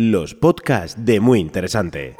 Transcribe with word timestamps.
Los 0.00 0.36
podcasts 0.36 1.04
de 1.04 1.18
Muy 1.18 1.40
Interesante. 1.40 2.16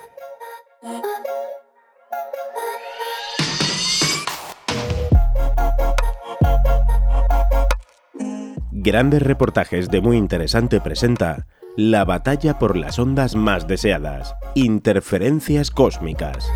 Grandes 8.73 9.23
reportajes 9.23 9.89
de 9.91 10.01
Muy 10.01 10.17
Interesante 10.17 10.81
presenta 10.81 11.47
La 11.77 12.05
batalla 12.05 12.59
por 12.59 12.77
las 12.77 12.99
ondas 12.99 13.37
más 13.37 13.69
deseadas, 13.69 14.35
interferencias 14.57 15.71
cósmicas. 15.71 16.51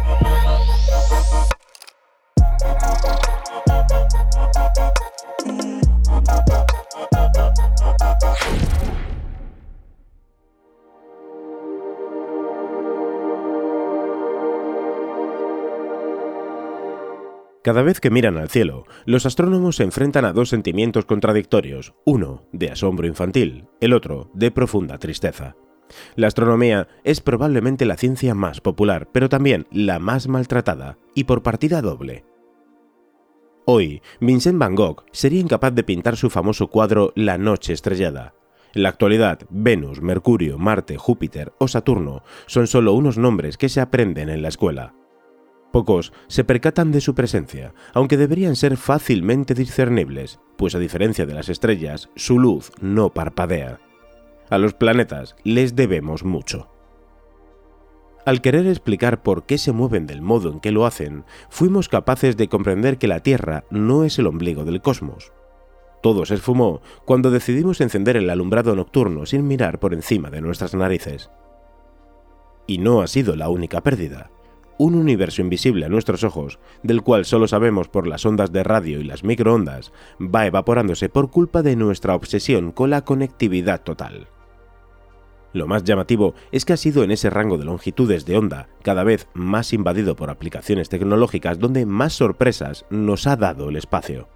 Cada 17.62 17.82
vez 17.82 18.00
que 18.00 18.10
miran 18.10 18.38
al 18.38 18.48
cielo, 18.48 18.86
los 19.04 19.24
astrónomos 19.24 19.76
se 19.76 19.84
enfrentan 19.84 20.24
a 20.24 20.32
dos 20.32 20.48
sentimientos 20.48 21.04
contradictorios, 21.04 21.94
uno 22.04 22.42
de 22.50 22.70
asombro 22.70 23.06
infantil, 23.06 23.66
el 23.80 23.92
otro 23.92 24.30
de 24.34 24.50
profunda 24.50 24.98
tristeza. 24.98 25.54
La 26.16 26.26
astronomía 26.26 26.88
es 27.04 27.20
probablemente 27.20 27.84
la 27.84 27.96
ciencia 27.96 28.34
más 28.34 28.60
popular, 28.60 29.08
pero 29.12 29.28
también 29.28 29.68
la 29.70 30.00
más 30.00 30.26
maltratada, 30.26 30.98
y 31.14 31.24
por 31.24 31.44
partida 31.44 31.82
doble. 31.82 32.24
Hoy, 33.64 34.02
Vincent 34.20 34.58
Van 34.58 34.74
Gogh 34.74 35.04
sería 35.12 35.40
incapaz 35.40 35.72
de 35.72 35.84
pintar 35.84 36.16
su 36.16 36.30
famoso 36.30 36.66
cuadro 36.66 37.12
La 37.14 37.38
Noche 37.38 37.72
Estrellada. 37.72 38.34
En 38.74 38.82
la 38.82 38.88
actualidad, 38.88 39.38
Venus, 39.50 40.00
Mercurio, 40.00 40.58
Marte, 40.58 40.96
Júpiter 40.96 41.52
o 41.58 41.68
Saturno 41.68 42.24
son 42.46 42.66
solo 42.66 42.94
unos 42.94 43.18
nombres 43.18 43.56
que 43.56 43.68
se 43.68 43.80
aprenden 43.80 44.30
en 44.30 44.42
la 44.42 44.48
escuela. 44.48 44.94
Pocos 45.72 46.12
se 46.28 46.44
percatan 46.44 46.92
de 46.92 47.00
su 47.00 47.14
presencia, 47.14 47.72
aunque 47.94 48.18
deberían 48.18 48.56
ser 48.56 48.76
fácilmente 48.76 49.54
discernibles, 49.54 50.38
pues 50.58 50.74
a 50.74 50.78
diferencia 50.78 51.24
de 51.24 51.32
las 51.32 51.48
estrellas, 51.48 52.10
su 52.14 52.38
luz 52.38 52.70
no 52.80 53.08
parpadea. 53.14 53.80
A 54.50 54.58
los 54.58 54.74
planetas 54.74 55.34
les 55.44 55.74
debemos 55.74 56.24
mucho. 56.24 56.68
Al 58.26 58.42
querer 58.42 58.66
explicar 58.66 59.22
por 59.22 59.46
qué 59.46 59.56
se 59.56 59.72
mueven 59.72 60.06
del 60.06 60.20
modo 60.20 60.52
en 60.52 60.60
que 60.60 60.72
lo 60.72 60.84
hacen, 60.84 61.24
fuimos 61.48 61.88
capaces 61.88 62.36
de 62.36 62.48
comprender 62.48 62.98
que 62.98 63.08
la 63.08 63.20
Tierra 63.20 63.64
no 63.70 64.04
es 64.04 64.18
el 64.18 64.26
ombligo 64.26 64.64
del 64.64 64.82
cosmos. 64.82 65.32
Todo 66.02 66.26
se 66.26 66.34
esfumó 66.34 66.82
cuando 67.06 67.30
decidimos 67.30 67.80
encender 67.80 68.18
el 68.18 68.28
alumbrado 68.28 68.76
nocturno 68.76 69.24
sin 69.24 69.48
mirar 69.48 69.80
por 69.80 69.94
encima 69.94 70.28
de 70.28 70.42
nuestras 70.42 70.74
narices. 70.74 71.30
Y 72.66 72.76
no 72.76 73.00
ha 73.00 73.06
sido 73.06 73.36
la 73.36 73.48
única 73.48 73.80
pérdida 73.80 74.30
un 74.78 74.94
universo 74.94 75.42
invisible 75.42 75.86
a 75.86 75.88
nuestros 75.88 76.24
ojos, 76.24 76.58
del 76.82 77.02
cual 77.02 77.24
solo 77.24 77.46
sabemos 77.48 77.88
por 77.88 78.06
las 78.06 78.26
ondas 78.26 78.52
de 78.52 78.62
radio 78.62 79.00
y 79.00 79.04
las 79.04 79.24
microondas, 79.24 79.92
va 80.20 80.46
evaporándose 80.46 81.08
por 81.08 81.30
culpa 81.30 81.62
de 81.62 81.76
nuestra 81.76 82.14
obsesión 82.14 82.72
con 82.72 82.90
la 82.90 83.02
conectividad 83.02 83.82
total. 83.82 84.28
Lo 85.52 85.66
más 85.66 85.84
llamativo 85.84 86.34
es 86.50 86.64
que 86.64 86.72
ha 86.72 86.78
sido 86.78 87.04
en 87.04 87.10
ese 87.10 87.28
rango 87.28 87.58
de 87.58 87.66
longitudes 87.66 88.24
de 88.24 88.36
onda, 88.36 88.68
cada 88.82 89.04
vez 89.04 89.28
más 89.34 89.72
invadido 89.72 90.16
por 90.16 90.30
aplicaciones 90.30 90.88
tecnológicas, 90.88 91.58
donde 91.58 91.84
más 91.84 92.14
sorpresas 92.14 92.86
nos 92.88 93.26
ha 93.26 93.36
dado 93.36 93.68
el 93.68 93.76
espacio. 93.76 94.28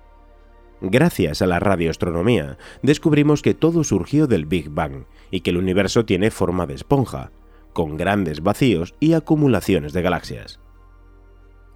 Gracias 0.82 1.41
a 1.41 1.47
la 1.47 1.58
radioastronomía, 1.58 2.58
descubrimos 2.82 3.41
que 3.41 3.54
todo 3.54 3.82
surgió 3.82 4.26
del 4.26 4.44
Big 4.44 4.68
Bang 4.68 5.04
y 5.30 5.41
que 5.41 5.50
el 5.50 5.56
universo 5.56 6.04
tiene 6.04 6.30
forma 6.30 6.66
de 6.66 6.74
esponja, 6.74 7.30
con 7.76 7.98
grandes 7.98 8.42
vacíos 8.42 8.94
y 9.00 9.12
acumulaciones 9.12 9.92
de 9.92 10.00
galaxias. 10.00 10.60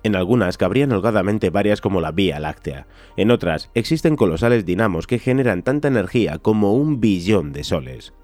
En 0.03 0.16
algunas 0.16 0.56
cabrían 0.56 0.93
holgadamente 0.93 1.50
varias 1.50 1.83
como 1.83 2.00
la 2.00 2.11
Vía 2.11 2.41
Láctea, 2.41 2.87
en 3.19 3.31
otras 3.31 3.71
existen 3.75 4.16
colosales 4.16 4.65
dinamos 4.65 5.06
que 5.06 5.19
generan 5.19 5.62
tanta 5.62 5.89
energía 5.89 6.39
como 6.39 6.72
un 6.72 7.00
billón 7.03 7.53
de 7.53 7.65
soles. 7.65 8.15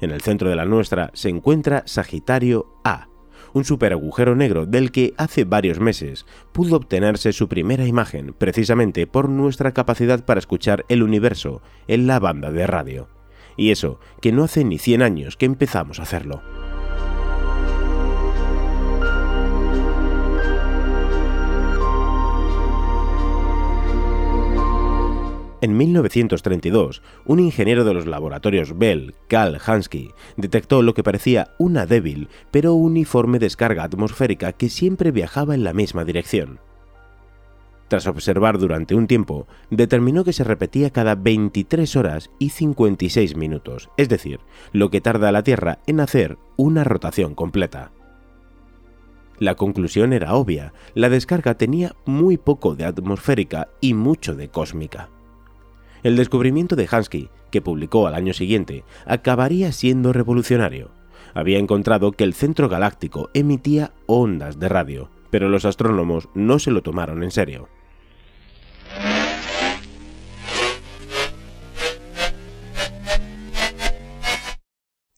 En 0.00 0.12
el 0.12 0.20
centro 0.20 0.50
de 0.50 0.54
la 0.54 0.66
nuestra 0.66 1.10
se 1.12 1.30
encuentra 1.30 1.82
Sagitario 1.84 2.66
A, 2.84 3.08
un 3.54 3.64
superagujero 3.64 4.36
negro 4.36 4.64
del 4.64 4.92
que 4.92 5.12
hace 5.16 5.42
varios 5.42 5.80
meses 5.80 6.26
pudo 6.52 6.76
obtenerse 6.76 7.32
su 7.32 7.48
primera 7.48 7.86
imagen 7.86 8.36
precisamente 8.38 9.08
por 9.08 9.28
nuestra 9.28 9.72
capacidad 9.72 10.24
para 10.24 10.38
escuchar 10.38 10.84
el 10.88 11.02
universo 11.02 11.60
en 11.88 12.06
la 12.06 12.20
banda 12.20 12.52
de 12.52 12.68
radio. 12.68 13.08
Y 13.56 13.72
eso, 13.72 13.98
que 14.22 14.30
no 14.30 14.44
hace 14.44 14.62
ni 14.62 14.78
100 14.78 15.02
años 15.02 15.36
que 15.36 15.46
empezamos 15.46 15.98
a 15.98 16.04
hacerlo. 16.04 16.40
En 25.62 25.76
1932, 25.76 27.02
un 27.26 27.38
ingeniero 27.38 27.84
de 27.84 27.92
los 27.92 28.06
laboratorios 28.06 28.78
Bell, 28.78 29.14
Karl 29.28 29.58
Hansky, 29.64 30.10
detectó 30.36 30.80
lo 30.80 30.94
que 30.94 31.02
parecía 31.02 31.48
una 31.58 31.84
débil 31.84 32.28
pero 32.50 32.74
uniforme 32.74 33.38
descarga 33.38 33.84
atmosférica 33.84 34.52
que 34.52 34.70
siempre 34.70 35.10
viajaba 35.10 35.54
en 35.54 35.64
la 35.64 35.74
misma 35.74 36.04
dirección. 36.04 36.60
Tras 37.88 38.06
observar 38.06 38.56
durante 38.58 38.94
un 38.94 39.06
tiempo, 39.06 39.48
determinó 39.68 40.24
que 40.24 40.32
se 40.32 40.44
repetía 40.44 40.90
cada 40.90 41.14
23 41.16 41.96
horas 41.96 42.30
y 42.38 42.50
56 42.50 43.36
minutos, 43.36 43.90
es 43.96 44.08
decir, 44.08 44.40
lo 44.72 44.90
que 44.90 45.00
tarda 45.00 45.32
la 45.32 45.42
Tierra 45.42 45.80
en 45.86 46.00
hacer 46.00 46.38
una 46.56 46.84
rotación 46.84 47.34
completa. 47.34 47.90
La 49.38 49.56
conclusión 49.56 50.12
era 50.12 50.34
obvia, 50.34 50.72
la 50.94 51.08
descarga 51.08 51.54
tenía 51.54 51.96
muy 52.06 52.38
poco 52.38 52.76
de 52.76 52.84
atmosférica 52.84 53.68
y 53.80 53.94
mucho 53.94 54.34
de 54.34 54.48
cósmica. 54.48 55.10
El 56.02 56.16
descubrimiento 56.16 56.76
de 56.76 56.88
Hansky, 56.90 57.28
que 57.50 57.60
publicó 57.60 58.06
al 58.06 58.14
año 58.14 58.32
siguiente, 58.32 58.84
acabaría 59.06 59.72
siendo 59.72 60.12
revolucionario. 60.12 60.92
Había 61.34 61.58
encontrado 61.58 62.12
que 62.12 62.24
el 62.24 62.34
centro 62.34 62.68
galáctico 62.68 63.30
emitía 63.34 63.92
ondas 64.06 64.58
de 64.58 64.68
radio, 64.68 65.10
pero 65.30 65.48
los 65.48 65.64
astrónomos 65.64 66.28
no 66.34 66.58
se 66.58 66.70
lo 66.70 66.82
tomaron 66.82 67.22
en 67.22 67.30
serio. 67.30 67.68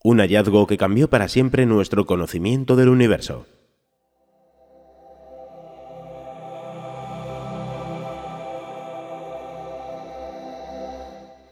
Un 0.04 0.19
hallazgo 0.19 0.66
que 0.66 0.78
cambió 0.78 1.09
para 1.09 1.28
siempre 1.28 1.64
nuestro 1.64 2.06
conocimiento 2.06 2.75
del 2.75 2.88
universo. 2.88 3.47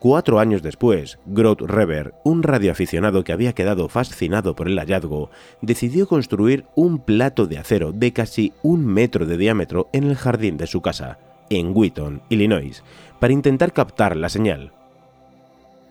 Cuatro 0.00 0.40
años 0.40 0.62
después, 0.62 1.18
Groth 1.26 1.60
Reber, 1.60 2.14
un 2.24 2.42
radioaficionado 2.42 3.22
que 3.22 3.34
había 3.34 3.52
quedado 3.52 3.86
fascinado 3.90 4.56
por 4.56 4.66
el 4.66 4.78
hallazgo, 4.78 5.28
decidió 5.60 6.08
construir 6.08 6.64
un 6.74 7.00
plato 7.00 7.46
de 7.46 7.58
acero 7.58 7.92
de 7.92 8.10
casi 8.14 8.54
un 8.62 8.86
metro 8.86 9.26
de 9.26 9.36
diámetro 9.36 9.90
en 9.92 10.04
el 10.04 10.16
jardín 10.16 10.56
de 10.56 10.66
su 10.66 10.80
casa, 10.80 11.18
en 11.50 11.76
Wheaton, 11.76 12.22
Illinois, 12.30 12.82
para 13.18 13.34
intentar 13.34 13.74
captar 13.74 14.16
la 14.16 14.30
señal. 14.30 14.72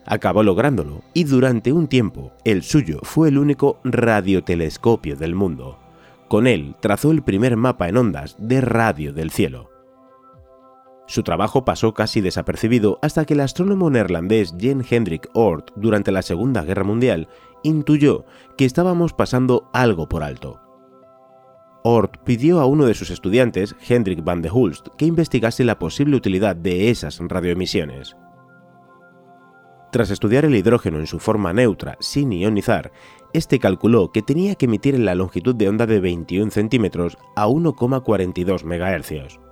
Acabó 0.08 0.42
lográndolo, 0.42 1.04
y 1.14 1.26
durante 1.26 1.72
un 1.72 1.88
tiempo 1.88 2.32
el 2.44 2.64
suyo 2.64 3.02
fue 3.04 3.30
el 3.30 3.38
único 3.38 3.80
radiotelescopio 3.84 5.18
del 5.18 5.36
mundo. 5.36 5.78
Con 6.28 6.48
él 6.48 6.74
trazó 6.80 7.12
el 7.12 7.22
primer 7.22 7.58
mapa 7.58 7.88
en 7.88 7.98
ondas 7.98 8.36
de 8.40 8.60
radio 8.60 9.14
del 9.14 9.30
cielo. 9.30 9.69
Su 11.10 11.24
trabajo 11.24 11.66
pasó 11.66 11.96
casi 11.96 12.22
desapercibido 12.22 13.00
hasta 13.02 13.26
que 13.26 13.34
el 13.34 13.40
astrónomo 13.40 13.90
neerlandés 13.90 14.54
Jan 14.60 14.86
Hendrik 14.88 15.28
Oort, 15.34 15.72
durante 15.76 16.12
la 16.12 16.22
Segunda 16.22 16.62
Guerra 16.62 16.84
Mundial, 16.84 17.28
intuyó 17.64 18.26
que 18.60 18.66
estábamos 18.66 19.14
pasando 19.14 19.72
algo 19.74 20.08
por 20.08 20.22
alto. 20.22 20.62
Oort 21.84 22.18
pidió 22.26 22.60
a 22.60 22.68
uno 22.68 22.86
de 22.86 22.94
sus 22.94 23.10
estudiantes, 23.10 23.76
Hendrik 23.88 24.24
van 24.24 24.44
de 24.44 24.52
Hulst, 24.52 24.90
que 25.00 25.08
investigase 25.08 25.64
la 25.64 25.80
posible 25.80 26.16
utilidad 26.16 26.56
de 26.56 26.92
esas 26.92 27.18
radioemisiones. 27.20 28.16
Tras 29.92 30.12
estudiar 30.12 30.46
el 30.46 30.54
hidrógeno 30.54 31.00
en 31.00 31.08
su 31.08 31.18
forma 31.18 31.54
neutra, 31.54 31.98
sin 32.00 32.32
ionizar, 32.32 32.92
este 33.34 33.58
calculó 33.58 34.12
que 34.12 34.22
tenía 34.22 34.54
que 34.54 34.66
emitir 34.66 34.94
en 34.94 35.06
la 35.06 35.16
longitud 35.16 35.56
de 35.56 35.70
onda 35.70 35.88
de 35.88 36.02
21 36.02 36.52
centímetros 36.52 37.18
a 37.36 37.48
1,42 37.48 38.64
MHz. 38.64 39.49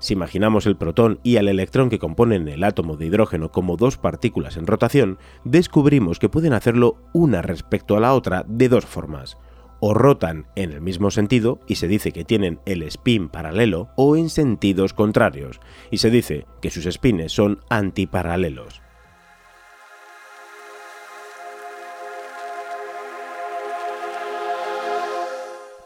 Si 0.00 0.14
imaginamos 0.14 0.64
el 0.64 0.76
protón 0.76 1.20
y 1.22 1.36
al 1.36 1.46
electrón 1.46 1.90
que 1.90 1.98
componen 1.98 2.48
el 2.48 2.64
átomo 2.64 2.96
de 2.96 3.06
hidrógeno 3.06 3.52
como 3.52 3.76
dos 3.76 3.98
partículas 3.98 4.56
en 4.56 4.66
rotación, 4.66 5.18
descubrimos 5.44 6.18
que 6.18 6.30
pueden 6.30 6.54
hacerlo 6.54 6.96
una 7.12 7.42
respecto 7.42 7.96
a 7.96 8.00
la 8.00 8.14
otra 8.14 8.44
de 8.48 8.70
dos 8.70 8.86
formas. 8.86 9.36
O 9.78 9.92
rotan 9.92 10.46
en 10.56 10.72
el 10.72 10.80
mismo 10.80 11.10
sentido 11.10 11.60
y 11.66 11.74
se 11.74 11.86
dice 11.86 12.12
que 12.12 12.24
tienen 12.24 12.60
el 12.64 12.82
spin 12.84 13.28
paralelo 13.28 13.90
o 13.96 14.16
en 14.16 14.30
sentidos 14.30 14.94
contrarios 14.94 15.60
y 15.90 15.98
se 15.98 16.10
dice 16.10 16.46
que 16.62 16.70
sus 16.70 16.84
spines 16.84 17.32
son 17.32 17.60
antiparalelos. 17.68 18.82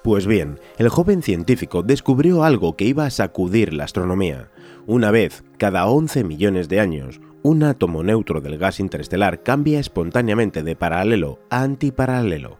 Pues 0.04 0.26
bien, 0.26 0.60
el 0.76 0.90
joven 0.90 1.22
científico 1.22 1.82
descubrió 1.82 2.44
algo 2.44 2.76
que 2.76 2.84
iba 2.84 3.06
a 3.06 3.10
sacudir 3.10 3.72
la 3.72 3.84
astronomía. 3.84 4.50
Una 4.86 5.10
vez 5.10 5.44
cada 5.56 5.86
11 5.86 6.24
millones 6.24 6.68
de 6.68 6.78
años, 6.78 7.22
un 7.40 7.62
átomo 7.62 8.02
neutro 8.02 8.42
del 8.42 8.58
gas 8.58 8.80
interestelar 8.80 9.42
cambia 9.42 9.80
espontáneamente 9.80 10.62
de 10.62 10.76
paralelo 10.76 11.38
a 11.48 11.62
antiparalelo, 11.62 12.58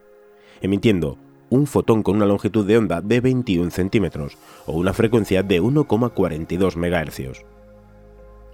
emitiendo 0.63 1.19
un 1.51 1.67
fotón 1.67 2.03
con 2.03 2.17
una 2.17 2.25
longitud 2.25 2.67
de 2.67 2.79
onda 2.79 3.03
de 3.03 3.21
21 3.21 3.71
centímetros 3.71 4.39
o 4.65 4.73
una 4.73 4.95
frecuencia 4.95 5.43
de 5.43 5.61
1,42 5.61 6.77
MHz. 6.77 7.54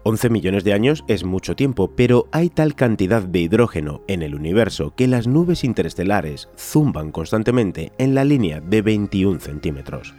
11 0.02 0.31
millones 0.31 0.64
de 0.64 0.73
años 0.73 1.05
es 1.08 1.25
mucho 1.25 1.55
tiempo, 1.55 1.93
pero 1.94 2.26
hay 2.32 2.49
tal 2.49 2.75
cantidad 2.75 3.23
de 3.23 3.41
hidrógeno 3.41 4.00
en 4.08 4.23
el 4.23 4.35
universo 4.35 4.94
que 4.97 5.06
las 5.06 5.26
nubes 5.26 5.62
interestelares 5.62 6.49
zumban 6.56 7.12
constantemente 7.12 7.93
en 7.99 8.14
la 8.14 8.25
línea 8.25 8.61
de 8.61 8.81
21 8.81 9.41
centímetros. 9.41 10.14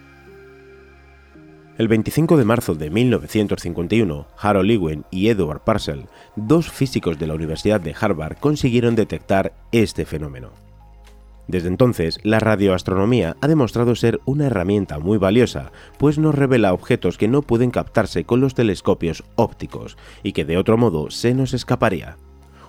El 1.80 1.88
25 1.88 2.38
de 2.38 2.46
marzo 2.46 2.76
de 2.76 2.92
1951, 2.92 4.28
Harold 4.38 4.68
Lewin 4.68 5.04
y 5.10 5.30
Edward 5.30 5.62
Purcell, 5.64 6.06
dos 6.36 6.70
físicos 6.70 7.18
de 7.18 7.26
la 7.26 7.34
Universidad 7.34 7.82
de 7.82 7.96
Harvard, 8.00 8.38
consiguieron 8.38 8.96
detectar 8.96 9.54
este 9.72 10.06
fenómeno. 10.06 10.52
Desde 11.52 11.68
entonces, 11.68 12.18
la 12.24 12.40
radioastronomía 12.40 13.36
ha 13.42 13.48
demostrado 13.50 13.94
ser 13.96 14.22
una 14.24 14.46
herramienta 14.46 15.00
muy 15.00 15.18
valiosa, 15.18 15.74
pues 15.98 16.18
nos 16.18 16.34
revela 16.34 16.72
objetos 16.72 17.18
que 17.18 17.28
no 17.28 17.42
pueden 17.42 17.72
captarse 17.72 18.24
con 18.24 18.40
los 18.40 18.56
telescopios 18.56 19.26
ópticos 19.36 19.98
y 20.24 20.32
que 20.32 20.46
de 20.46 20.58
otro 20.58 20.78
modo 20.78 21.12
se 21.12 21.34
nos 21.34 21.54
escaparía. 21.54 22.16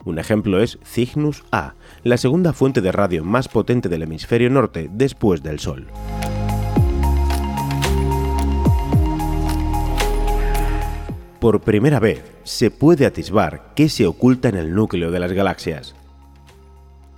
Un 0.05 0.19
ejemplo 0.19 0.61
es 0.61 0.81
Cygnus 0.85 1.45
A, 1.53 1.75
la 2.03 2.17
segunda 2.17 2.53
fuente 2.53 2.81
de 2.81 2.91
radio 2.91 3.23
más 3.23 3.47
potente 3.47 3.89
del 3.89 4.03
hemisferio 4.03 4.51
norte 4.51 4.91
después 4.93 5.45
del 5.45 5.61
Sol. 5.61 5.87
Por 11.39 11.61
primera 11.61 12.01
vez, 12.01 12.25
se 12.43 12.73
puede 12.73 13.07
atisbar 13.07 13.75
qué 13.77 13.89
se 13.89 14.09
oculta 14.09 14.49
en 14.49 14.57
el 14.57 14.75
núcleo 14.75 15.13
de 15.13 15.21
las 15.21 15.33
galaxias. 15.33 15.95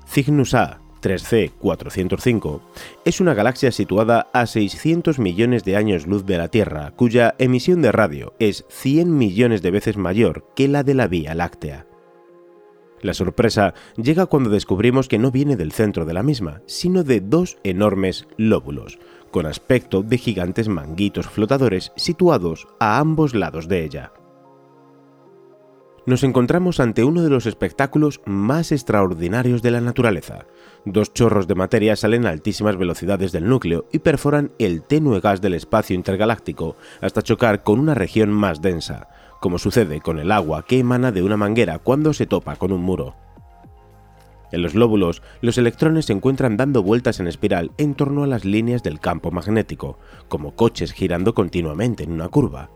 Cygnus 0.07 0.53
A 0.53 0.84
3C405 1.05 2.61
es 3.05 3.21
una 3.21 3.35
galaxia 3.35 3.71
situada 3.71 4.29
a 4.33 4.47
600 4.47 5.19
millones 5.19 5.63
de 5.65 5.77
años 5.77 6.07
luz 6.07 6.25
de 6.25 6.39
la 6.39 6.49
Tierra, 6.49 6.93
cuya 6.97 7.35
emisión 7.39 7.83
de 7.83 7.93
radio 7.93 8.33
es 8.39 8.65
100 8.71 9.17
millones 9.17 9.61
de 9.61 9.71
veces 9.71 9.99
mayor 9.99 10.47
que 10.57 10.67
la 10.67 10.83
de 10.83 10.95
la 10.95 11.07
Vía 11.07 11.35
Láctea. 11.35 11.87
La 13.03 13.13
sorpresa 13.13 13.75
llega 13.97 14.25
cuando 14.25 14.49
descubrimos 14.49 15.09
que 15.09 15.19
no 15.19 15.31
viene 15.31 15.57
del 15.57 15.73
centro 15.73 16.07
de 16.07 16.15
la 16.15 16.23
misma, 16.23 16.63
sino 16.67 17.05
de 17.05 17.21
dos 17.21 17.59
enormes 17.63 18.27
lóbulos, 18.39 18.99
con 19.31 19.45
aspecto 19.45 20.03
de 20.03 20.17
gigantes 20.17 20.69
manguitos 20.69 21.27
flotadores 21.27 21.93
situados 21.97 22.67
a 22.81 22.99
ambos 22.99 23.35
lados 23.35 23.69
de 23.69 23.85
ella 23.85 24.13
nos 26.07 26.23
encontramos 26.23 26.81
ante 26.81 27.05
uno 27.05 27.23
de 27.23 27.31
los 27.31 27.47
espectáculos 27.47 28.21
más 28.27 28.73
extraordinarios 28.73 29.63
de 29.63 29.71
la 29.71 29.81
naturaleza. 29.81 30.47
Dos 30.85 31.15
chorros 31.15 31.49
de 31.49 31.55
materia 31.55 31.97
salen 31.97 32.27
a 32.27 32.31
altísimas 32.31 32.77
velocidades 32.77 33.33
del 33.33 33.49
núcleo 33.49 33.87
y 33.91 34.01
perforan 34.01 34.53
el 34.59 34.83
tenue 34.83 35.21
gas 35.21 35.41
del 35.41 35.55
espacio 35.55 35.95
intergaláctico 35.95 36.77
hasta 37.01 37.23
chocar 37.23 37.63
con 37.63 37.81
una 37.81 37.95
región 37.95 38.31
más 38.31 38.61
densa, 38.61 39.09
como 39.41 39.59
sucede 39.59 40.01
con 40.01 40.19
el 40.19 40.31
agua 40.31 40.67
que 40.67 40.79
emana 40.79 41.11
de 41.11 41.23
una 41.23 41.39
manguera 41.39 41.79
cuando 41.79 42.13
se 42.13 42.27
topa 42.27 42.57
con 42.57 42.73
un 42.73 42.83
muro. 42.83 43.15
En 44.53 44.63
los 44.63 44.75
lóbulos, 44.75 45.23
los 45.41 45.59
electrones 45.59 46.05
se 46.05 46.13
encuentran 46.13 46.57
dando 46.57 46.83
vueltas 46.83 47.19
en 47.19 47.27
espiral 47.27 47.73
en 47.79 47.95
torno 47.95 48.23
a 48.23 48.27
las 48.27 48.45
líneas 48.45 48.83
del 48.83 49.01
campo 49.01 49.31
magnético, 49.31 49.99
como 50.29 50.55
coches 50.55 50.93
girando 50.93 51.35
continuamente 51.35 52.05
en 52.05 52.13
una 52.13 52.29
curva 52.29 52.71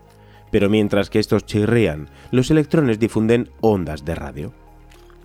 pero 0.51 0.69
mientras 0.69 1.09
que 1.09 1.19
estos 1.19 1.45
chirrían, 1.45 2.09
los 2.31 2.51
electrones 2.51 2.99
difunden 2.99 3.49
ondas 3.61 4.05
de 4.05 4.15
radio. 4.15 4.53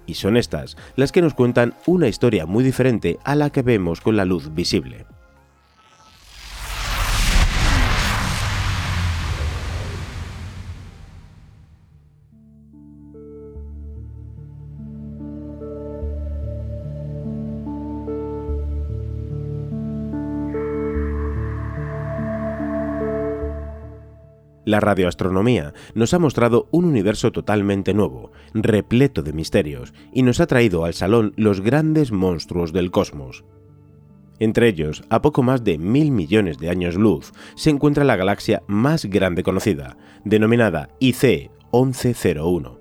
Y 0.06 0.15
son 0.15 0.37
estas 0.37 0.76
las 0.97 1.12
que 1.12 1.23
nos 1.23 1.35
cuentan 1.35 1.75
una 1.87 2.09
historia 2.09 2.47
muy 2.47 2.62
diferente 2.62 3.19
a 3.25 3.35
la 3.35 3.50
que 3.50 3.62
vemos 3.62 4.00
con 4.00 4.17
la 4.17 4.25
luz 4.25 4.55
visible. 4.55 5.06
La 24.75 24.81
radioastronomía 24.81 25.73
nos 25.94 26.15
ha 26.15 26.19
mostrado 26.19 26.67
un 26.73 26.85
universo 26.85 27.31
totalmente 27.31 27.94
nuevo, 27.94 28.32
repleto 28.55 29.23
de 29.23 29.32
misterios, 29.32 29.94
y 30.12 30.25
nos 30.25 30.41
ha 30.41 30.49
traído 30.49 30.85
al 30.85 30.94
salón 30.94 31.32
los 31.37 31.61
grandes 31.61 32.11
monstruos 32.11 32.73
del 32.73 32.91
cosmos. 32.91 33.44
Entre 34.41 34.67
ellos, 34.67 35.05
a 35.11 35.23
poco 35.23 35.44
más 35.44 35.62
de 35.62 35.79
mil 35.79 36.11
millones 36.11 36.59
de 36.59 36.71
años 36.71 36.97
luz, 36.97 37.32
se 37.55 37.71
encuentra 37.71 38.03
la 38.03 38.17
galaxia 38.17 38.65
más 38.67 39.05
grande 39.05 39.44
conocida, 39.44 39.97
denominada 40.25 40.88
IC 40.99 41.53
1101. 41.73 42.81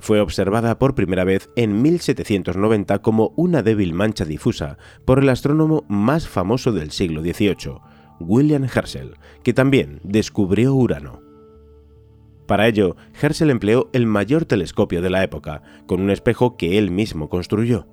Fue 0.00 0.18
observada 0.18 0.80
por 0.80 0.96
primera 0.96 1.22
vez 1.22 1.48
en 1.54 1.80
1790 1.80 2.98
como 3.02 3.32
una 3.36 3.62
débil 3.62 3.94
mancha 3.94 4.24
difusa 4.24 4.78
por 5.04 5.20
el 5.20 5.28
astrónomo 5.28 5.84
más 5.86 6.26
famoso 6.26 6.72
del 6.72 6.90
siglo 6.90 7.22
XVIII, 7.22 7.78
William 8.26 8.64
Herschel, 8.64 9.14
que 9.42 9.52
también 9.52 10.00
descubrió 10.02 10.74
Urano. 10.74 11.20
Para 12.46 12.66
ello, 12.66 12.96
Herschel 13.20 13.50
empleó 13.50 13.88
el 13.92 14.06
mayor 14.06 14.44
telescopio 14.44 15.00
de 15.00 15.10
la 15.10 15.22
época, 15.22 15.62
con 15.86 16.00
un 16.00 16.10
espejo 16.10 16.56
que 16.56 16.78
él 16.78 16.90
mismo 16.90 17.28
construyó. 17.28 17.86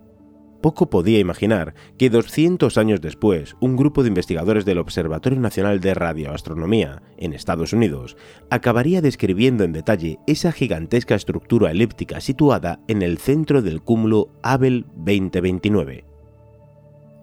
Poco 0.61 0.89
podía 0.89 1.19
imaginar 1.19 1.73
que 1.97 2.09
200 2.09 2.77
años 2.77 2.99
después, 2.99 3.55
un 3.61 3.77
grupo 3.77 4.03
de 4.03 4.09
investigadores 4.09 4.65
del 4.65 4.79
Observatorio 4.79 5.39
Nacional 5.39 5.79
de 5.79 5.93
Radioastronomía, 5.93 7.01
en 7.17 7.31
Estados 7.31 7.71
Unidos, 7.71 8.17
acabaría 8.49 9.01
describiendo 9.01 9.63
en 9.63 9.71
detalle 9.71 10.19
esa 10.27 10.51
gigantesca 10.51 11.15
estructura 11.15 11.71
elíptica 11.71 12.19
situada 12.19 12.81
en 12.89 13.01
el 13.01 13.19
centro 13.19 13.61
del 13.61 13.81
cúmulo 13.81 14.31
Abel 14.43 14.85
2029, 14.97 16.08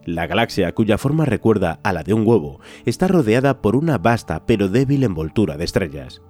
la 0.07 0.27
galaxia, 0.27 0.73
cuya 0.73 0.97
forma 0.97 1.27
recuerda 1.27 1.81
a 1.83 1.93
la 1.93 2.03
de 2.03 2.15
un 2.15 2.27
huevo, 2.27 2.61
está 2.87 3.09
rodeada 3.09 3.61
por 3.61 3.77
una 3.77 3.99
vasta 3.99 4.47
pero 4.47 4.69
débil 4.69 5.05
envoltura 5.05 5.57
de 5.57 5.65
estrellas. 5.65 6.23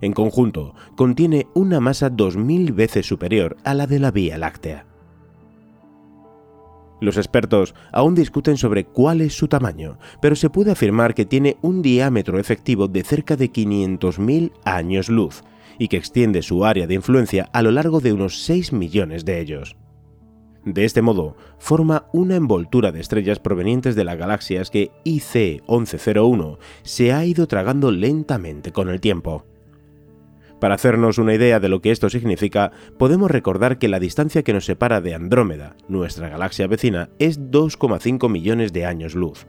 En 0.00 0.12
conjunto, 0.12 0.74
contiene 0.96 1.48
una 1.54 1.80
masa 1.80 2.10
2.000 2.10 2.74
veces 2.74 3.06
superior 3.06 3.56
a 3.64 3.74
la 3.74 3.86
de 3.86 3.98
la 3.98 4.10
Vía 4.10 4.38
Láctea. 4.38 4.86
Los 7.00 7.16
expertos 7.16 7.74
aún 7.92 8.14
discuten 8.14 8.56
sobre 8.56 8.84
cuál 8.84 9.20
es 9.20 9.34
su 9.36 9.48
tamaño, 9.48 9.98
pero 10.22 10.36
se 10.36 10.48
puede 10.48 10.70
afirmar 10.70 11.14
que 11.14 11.26
tiene 11.26 11.58
un 11.60 11.82
diámetro 11.82 12.38
efectivo 12.38 12.88
de 12.88 13.02
cerca 13.02 13.36
de 13.36 13.52
500.000 13.52 14.52
años 14.64 15.08
luz 15.08 15.42
y 15.78 15.88
que 15.88 15.96
extiende 15.96 16.42
su 16.42 16.64
área 16.64 16.86
de 16.86 16.94
influencia 16.94 17.48
a 17.52 17.62
lo 17.62 17.72
largo 17.72 18.00
de 18.00 18.12
unos 18.12 18.42
6 18.44 18.72
millones 18.72 19.24
de 19.24 19.40
ellos. 19.40 19.76
De 20.64 20.86
este 20.86 21.02
modo, 21.02 21.36
forma 21.58 22.06
una 22.12 22.36
envoltura 22.36 22.90
de 22.90 23.00
estrellas 23.00 23.38
provenientes 23.38 23.94
de 23.94 24.04
las 24.04 24.16
galaxias 24.16 24.70
que 24.70 24.90
IC 25.04 25.62
1101 25.68 26.58
se 26.82 27.12
ha 27.12 27.24
ido 27.24 27.46
tragando 27.46 27.90
lentamente 27.90 28.72
con 28.72 28.88
el 28.88 29.00
tiempo. 29.00 29.44
Para 30.60 30.76
hacernos 30.76 31.18
una 31.18 31.34
idea 31.34 31.60
de 31.60 31.68
lo 31.68 31.82
que 31.82 31.90
esto 31.90 32.08
significa, 32.08 32.72
podemos 32.96 33.30
recordar 33.30 33.78
que 33.78 33.88
la 33.88 34.00
distancia 34.00 34.42
que 34.42 34.54
nos 34.54 34.64
separa 34.64 35.02
de 35.02 35.14
Andrómeda, 35.14 35.76
nuestra 35.88 36.30
galaxia 36.30 36.66
vecina, 36.66 37.10
es 37.18 37.38
2,5 37.38 38.30
millones 38.30 38.72
de 38.72 38.86
años 38.86 39.14
luz. 39.14 39.46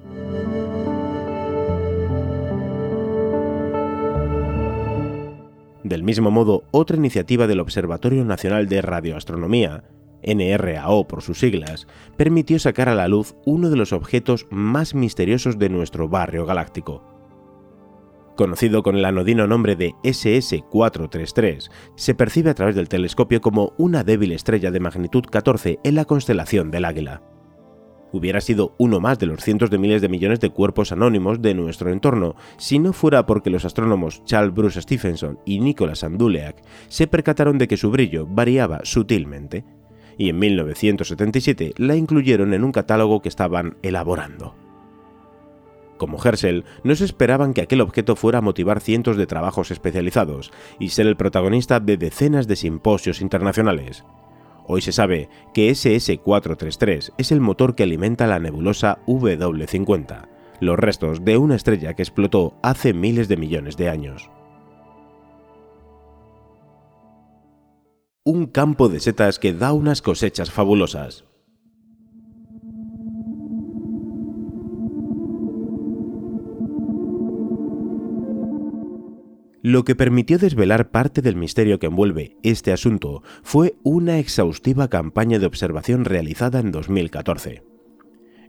Del 5.85 6.03
mismo 6.03 6.31
modo, 6.31 6.63
otra 6.71 6.97
iniciativa 6.97 7.47
del 7.47 7.61
Observatorio 7.61 8.25
Nacional 8.25 8.67
de 8.67 8.81
Radioastronomía, 8.81 9.83
NRAO 10.23 11.07
por 11.07 11.21
sus 11.21 11.39
siglas, 11.39 11.87
permitió 12.17 12.59
sacar 12.59 12.89
a 12.89 12.95
la 12.95 13.07
luz 13.07 13.35
uno 13.45 13.69
de 13.69 13.77
los 13.77 13.93
objetos 13.93 14.47
más 14.49 14.95
misteriosos 14.95 15.59
de 15.59 15.69
nuestro 15.69 16.09
barrio 16.09 16.45
galáctico. 16.45 17.03
Conocido 18.35 18.83
con 18.83 18.97
el 18.97 19.05
anodino 19.05 19.47
nombre 19.47 19.75
de 19.75 19.93
SS433, 20.03 21.69
se 21.95 22.15
percibe 22.15 22.49
a 22.49 22.53
través 22.53 22.75
del 22.75 22.89
telescopio 22.89 23.39
como 23.39 23.73
una 23.77 24.03
débil 24.03 24.33
estrella 24.33 24.71
de 24.71 24.81
magnitud 24.81 25.23
14 25.23 25.79
en 25.83 25.95
la 25.95 26.05
constelación 26.05 26.69
del 26.69 26.85
Águila 26.85 27.21
hubiera 28.15 28.41
sido 28.41 28.75
uno 28.77 28.99
más 28.99 29.19
de 29.19 29.25
los 29.25 29.43
cientos 29.43 29.69
de 29.69 29.77
miles 29.77 30.01
de 30.01 30.09
millones 30.09 30.39
de 30.39 30.49
cuerpos 30.49 30.91
anónimos 30.91 31.41
de 31.41 31.53
nuestro 31.53 31.91
entorno, 31.91 32.35
si 32.57 32.79
no 32.79 32.93
fuera 32.93 33.25
porque 33.25 33.49
los 33.49 33.65
astrónomos 33.65 34.23
Charles 34.23 34.53
Bruce 34.53 34.81
Stephenson 34.81 35.39
y 35.45 35.59
Nicholas 35.59 36.03
Anduleak 36.03 36.63
se 36.87 37.07
percataron 37.07 37.57
de 37.57 37.67
que 37.67 37.77
su 37.77 37.91
brillo 37.91 38.25
variaba 38.25 38.81
sutilmente, 38.83 39.65
y 40.17 40.29
en 40.29 40.39
1977 40.39 41.73
la 41.77 41.95
incluyeron 41.95 42.53
en 42.53 42.63
un 42.63 42.71
catálogo 42.71 43.21
que 43.21 43.29
estaban 43.29 43.77
elaborando. 43.81 44.55
Como 45.97 46.21
Herschel, 46.23 46.65
no 46.83 46.95
se 46.95 47.05
esperaban 47.05 47.53
que 47.53 47.61
aquel 47.61 47.81
objeto 47.81 48.15
fuera 48.15 48.39
a 48.39 48.41
motivar 48.41 48.81
cientos 48.81 49.15
de 49.15 49.27
trabajos 49.27 49.71
especializados 49.71 50.51
y 50.79 50.89
ser 50.89 51.07
el 51.07 51.15
protagonista 51.15 51.79
de 51.79 51.97
decenas 51.97 52.47
de 52.47 52.57
simposios 52.57 53.21
internacionales. 53.21 54.03
Hoy 54.67 54.81
se 54.81 54.91
sabe 54.91 55.29
que 55.53 55.69
SS433 55.69 57.13
es 57.17 57.31
el 57.31 57.39
motor 57.39 57.75
que 57.75 57.83
alimenta 57.83 58.27
la 58.27 58.39
nebulosa 58.39 58.99
W50, 59.05 60.27
los 60.59 60.77
restos 60.77 61.23
de 61.23 61.37
una 61.37 61.55
estrella 61.55 61.93
que 61.93 62.01
explotó 62.01 62.55
hace 62.61 62.93
miles 62.93 63.27
de 63.27 63.37
millones 63.37 63.77
de 63.77 63.89
años. 63.89 64.29
Un 68.27 68.47
campo 68.47 68.89
de 68.89 68.99
setas 68.99 69.37
que 69.37 69.53
da 69.53 69.71
unas 69.71 70.01
cosechas 70.01 70.49
fabulosas. 70.49 71.25
Lo 79.61 79.83
que 79.83 79.93
permitió 79.93 80.39
desvelar 80.39 80.89
parte 80.89 81.21
del 81.21 81.35
misterio 81.35 81.77
que 81.77 81.85
envuelve 81.85 82.35
este 82.41 82.73
asunto 82.73 83.21
fue 83.43 83.75
una 83.83 84.17
exhaustiva 84.17 84.87
campaña 84.87 85.37
de 85.37 85.45
observación 85.45 86.03
realizada 86.03 86.59
en 86.59 86.71
2014. 86.71 87.64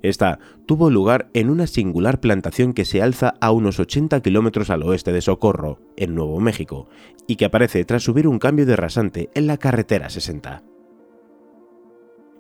Esta 0.06 0.38
tuvo 0.66 0.88
lugar 0.88 1.30
en 1.34 1.50
una 1.50 1.66
singular 1.66 2.20
plantación 2.20 2.74
que 2.74 2.84
se 2.84 3.02
alza 3.02 3.34
a 3.40 3.50
unos 3.50 3.80
80 3.80 4.20
kilómetros 4.20 4.70
al 4.70 4.84
oeste 4.84 5.12
de 5.12 5.20
Socorro, 5.20 5.80
en 5.96 6.14
Nuevo 6.14 6.38
México, 6.38 6.88
y 7.26 7.34
que 7.34 7.44
aparece 7.44 7.84
tras 7.84 8.04
subir 8.04 8.28
un 8.28 8.38
cambio 8.38 8.66
de 8.66 8.76
rasante 8.76 9.30
en 9.34 9.48
la 9.48 9.56
carretera 9.56 10.08
60. 10.08 10.62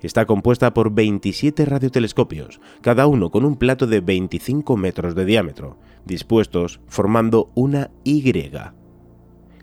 Está 0.00 0.26
compuesta 0.26 0.74
por 0.74 0.94
27 0.94 1.64
radiotelescopios, 1.64 2.60
cada 2.82 3.08
uno 3.08 3.32
con 3.32 3.44
un 3.44 3.56
plato 3.56 3.88
de 3.88 4.00
25 4.00 4.76
metros 4.76 5.16
de 5.16 5.24
diámetro, 5.24 5.76
dispuestos 6.04 6.78
formando 6.86 7.50
una 7.56 7.90
Y. 8.04 8.32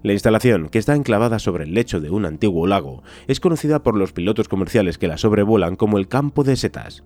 La 0.01 0.11
instalación, 0.11 0.67
que 0.67 0.79
está 0.79 0.93
enclavada 0.93 1.39
sobre 1.39 1.63
el 1.63 1.73
lecho 1.73 2.01
de 2.01 2.09
un 2.09 2.25
antiguo 2.25 2.67
lago, 2.67 3.01
es 3.27 3.39
conocida 3.39 3.81
por 3.81 3.95
los 3.95 4.11
pilotos 4.11 4.49
comerciales 4.49 4.97
que 4.97 5.07
la 5.07 5.17
sobrevuelan 5.17 5.77
como 5.77 5.97
el 5.97 6.09
campo 6.09 6.43
de 6.43 6.57
setas. 6.57 7.05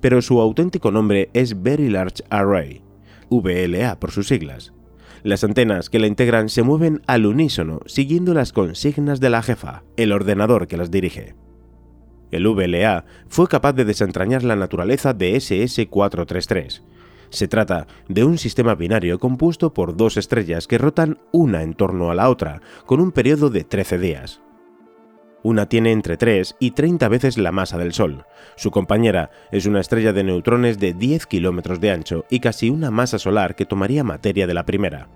Pero 0.00 0.22
su 0.22 0.40
auténtico 0.40 0.90
nombre 0.90 1.30
es 1.32 1.62
Very 1.62 1.88
Large 1.88 2.24
Array, 2.30 2.82
VLA 3.30 3.98
por 3.98 4.10
sus 4.10 4.28
siglas. 4.28 4.72
Las 5.22 5.42
antenas 5.42 5.90
que 5.90 5.98
la 5.98 6.06
integran 6.06 6.48
se 6.48 6.62
mueven 6.62 7.02
al 7.06 7.26
unísono 7.26 7.80
siguiendo 7.86 8.34
las 8.34 8.52
consignas 8.52 9.20
de 9.20 9.30
la 9.30 9.42
jefa, 9.42 9.82
el 9.96 10.12
ordenador 10.12 10.68
que 10.68 10.76
las 10.76 10.90
dirige. 10.90 11.34
El 12.30 12.46
VLA 12.46 13.04
fue 13.28 13.48
capaz 13.48 13.72
de 13.72 13.84
desentrañar 13.84 14.44
la 14.44 14.54
naturaleza 14.54 15.14
de 15.14 15.34
SS433. 15.34 16.82
Se 17.30 17.48
trata 17.48 17.86
de 18.08 18.24
un 18.24 18.38
sistema 18.38 18.74
binario 18.74 19.18
compuesto 19.18 19.74
por 19.74 19.96
dos 19.96 20.16
estrellas 20.16 20.66
que 20.66 20.78
rotan 20.78 21.18
una 21.32 21.62
en 21.62 21.74
torno 21.74 22.10
a 22.10 22.14
la 22.14 22.30
otra, 22.30 22.62
con 22.86 23.00
un 23.00 23.12
periodo 23.12 23.50
de 23.50 23.64
13 23.64 23.98
días. 23.98 24.40
Una 25.42 25.68
tiene 25.68 25.92
entre 25.92 26.16
3 26.16 26.56
y 26.58 26.72
30 26.72 27.08
veces 27.08 27.38
la 27.38 27.52
masa 27.52 27.78
del 27.78 27.92
Sol. 27.92 28.24
Su 28.56 28.70
compañera 28.70 29.30
es 29.52 29.66
una 29.66 29.80
estrella 29.80 30.12
de 30.12 30.24
neutrones 30.24 30.80
de 30.80 30.94
10 30.94 31.26
kilómetros 31.26 31.80
de 31.80 31.92
ancho 31.92 32.24
y 32.28 32.40
casi 32.40 32.70
una 32.70 32.90
masa 32.90 33.18
solar 33.18 33.54
que 33.54 33.64
tomaría 33.64 34.02
materia 34.02 34.48
de 34.48 34.54
la 34.54 34.66
primera. 34.66 35.08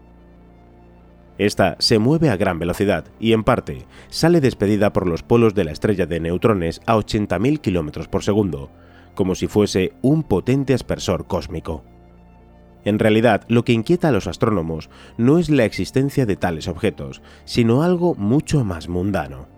Esta 1.38 1.76
se 1.80 1.98
mueve 1.98 2.30
a 2.30 2.36
gran 2.36 2.60
velocidad 2.60 3.06
y, 3.18 3.32
en 3.32 3.42
parte, 3.42 3.86
sale 4.10 4.40
despedida 4.40 4.92
por 4.92 5.08
los 5.08 5.24
polos 5.24 5.54
de 5.54 5.64
la 5.64 5.72
estrella 5.72 6.06
de 6.06 6.20
neutrones 6.20 6.80
a 6.86 6.96
80.000 6.96 7.60
km 7.60 8.08
por 8.08 8.22
segundo, 8.22 8.70
como 9.14 9.34
si 9.34 9.48
fuese 9.48 9.92
un 10.02 10.22
potente 10.22 10.72
aspersor 10.72 11.26
cósmico. 11.26 11.82
En 12.84 12.98
realidad, 12.98 13.44
lo 13.48 13.64
que 13.64 13.72
inquieta 13.72 14.08
a 14.08 14.12
los 14.12 14.26
astrónomos 14.26 14.88
no 15.16 15.38
es 15.38 15.50
la 15.50 15.64
existencia 15.64 16.26
de 16.26 16.36
tales 16.36 16.68
objetos, 16.68 17.22
sino 17.44 17.82
algo 17.82 18.14
mucho 18.14 18.64
más 18.64 18.88
mundano. 18.88 19.51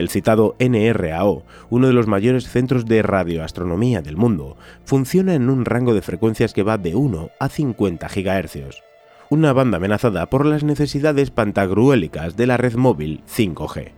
El 0.00 0.08
citado 0.08 0.56
NRAO, 0.58 1.44
uno 1.68 1.86
de 1.86 1.92
los 1.92 2.06
mayores 2.06 2.48
centros 2.48 2.86
de 2.86 3.02
radioastronomía 3.02 4.00
del 4.00 4.16
mundo, 4.16 4.56
funciona 4.86 5.34
en 5.34 5.50
un 5.50 5.66
rango 5.66 5.92
de 5.92 6.00
frecuencias 6.00 6.54
que 6.54 6.62
va 6.62 6.78
de 6.78 6.94
1 6.94 7.28
a 7.38 7.48
50 7.50 8.08
GHz 8.08 8.82
una 9.28 9.52
banda 9.52 9.76
amenazada 9.76 10.28
por 10.28 10.44
las 10.44 10.64
necesidades 10.64 11.30
pantagruélicas 11.30 12.36
de 12.36 12.46
la 12.48 12.56
red 12.56 12.74
móvil 12.74 13.22
5G. 13.28 13.92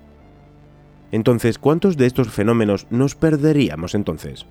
Entonces, 1.12 1.58
¿cuántos 1.58 1.96
de 1.96 2.06
estos 2.06 2.28
fenómenos 2.28 2.88
nos 2.90 3.14
perderíamos 3.14 3.94
entonces? 3.94 4.44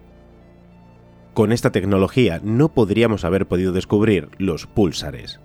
Con 1.33 1.51
esta 1.51 1.71
tecnología 1.71 2.39
no 2.43 2.69
podríamos 2.69 3.25
haber 3.25 3.45
podido 3.45 3.73
descubrir 3.73 4.29
los 4.37 4.67
púlsares. 4.67 5.41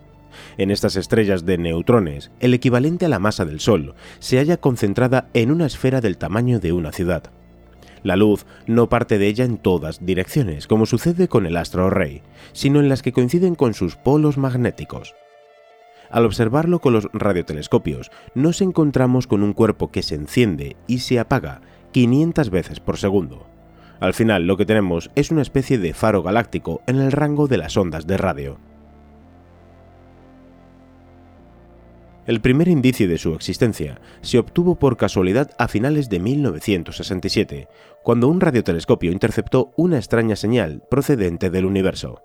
En 0.59 0.71
estas 0.71 0.97
estrellas 0.97 1.45
de 1.45 1.59
neutrones, 1.59 2.31
el 2.40 2.55
equivalente 2.55 3.07
a 3.07 3.09
la 3.09 3.19
masa 3.19 3.45
del 3.45 3.61
Sol 3.61 3.95
se 4.19 4.38
halla 4.38 4.57
concentrada 4.57 5.28
en 5.35 5.50
una 5.50 5.66
esfera 5.66 6.00
del 6.00 6.19
tamaño 6.19 6.61
de 6.61 6.73
una 6.73 6.93
ciudad. 6.93 7.31
La 8.02 8.16
luz 8.16 8.47
no 8.66 8.88
parte 8.88 9.19
de 9.19 9.26
ella 9.26 9.45
en 9.45 9.59
todas 9.59 10.05
direcciones, 10.05 10.66
como 10.66 10.87
sucede 10.87 11.28
con 11.28 11.47
el 11.47 11.57
astro 11.57 11.90
rey, 11.90 12.23
sino 12.52 12.81
en 12.81 12.88
las 12.88 13.02
que 13.02 13.12
coinciden 13.12 13.55
con 13.55 13.75
sus 13.75 13.97
polos 13.97 14.38
magnéticos. 14.38 15.14
Al 16.11 16.25
observarlo 16.25 16.81
con 16.81 16.93
los 16.93 17.09
radiotelescopios, 17.12 18.11
nos 18.35 18.61
encontramos 18.61 19.26
con 19.26 19.43
un 19.43 19.52
cuerpo 19.52 19.90
que 19.90 20.02
se 20.02 20.14
enciende 20.14 20.76
y 20.87 20.99
se 20.99 21.19
apaga 21.19 21.62
500 21.93 22.50
veces 22.50 22.81
por 22.81 22.97
segundo. 22.97 23.47
Al 23.99 24.14
final 24.14 24.47
lo 24.47 24.57
que 24.57 24.66
tenemos 24.66 25.11
es 25.14 25.31
una 25.31 25.43
especie 25.43 25.78
de 25.78 25.95
faro 25.95 26.23
galáctico 26.23 26.83
en 26.87 26.97
el 26.97 27.12
rango 27.12 27.49
de 27.49 27.57
las 27.57 27.76
ondas 27.76 28.07
de 28.07 28.19
radio. 28.19 28.59
El 32.26 32.40
primer 32.40 32.66
indicio 32.66 33.06
de 33.06 33.18
su 33.18 33.35
existencia 33.35 34.00
se 34.21 34.38
obtuvo 34.38 34.75
por 34.75 34.97
casualidad 34.97 35.52
a 35.59 35.68
finales 35.68 36.09
de 36.09 36.18
1967, 36.18 37.68
cuando 38.02 38.26
un 38.26 38.40
radiotelescopio 38.40 39.12
interceptó 39.12 39.73
una 39.76 39.99
extraña 39.99 40.35
señal 40.35 40.83
procedente 40.90 41.50
del 41.50 41.66
universo. 41.66 42.23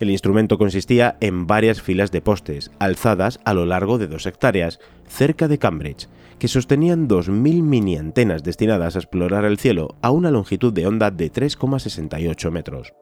El 0.00 0.10
instrumento 0.10 0.56
consistía 0.56 1.18
en 1.20 1.46
varias 1.46 1.82
filas 1.82 2.12
de 2.12 2.22
postes, 2.22 2.70
alzadas 2.78 3.40
a 3.44 3.52
lo 3.52 3.66
largo 3.66 3.98
de 3.98 4.06
dos 4.06 4.24
hectáreas, 4.24 4.80
cerca 5.06 5.48
de 5.48 5.58
Cambridge, 5.58 6.08
que 6.38 6.48
sostenían 6.48 7.06
2.000 7.06 7.62
mini 7.62 7.96
antenas 7.96 8.42
destinadas 8.42 8.96
a 8.96 9.00
explorar 9.00 9.44
el 9.44 9.58
cielo 9.58 9.96
a 10.00 10.10
una 10.10 10.30
longitud 10.30 10.72
de 10.72 10.86
onda 10.86 11.10
de 11.10 11.30
3,68 11.30 12.50
metros. 12.50 12.94